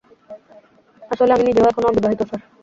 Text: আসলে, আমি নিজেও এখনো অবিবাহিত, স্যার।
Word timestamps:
আসলে, 1.11 1.31
আমি 1.33 1.43
নিজেও 1.45 1.69
এখনো 1.71 1.87
অবিবাহিত, 1.89 2.21
স্যার। 2.29 2.41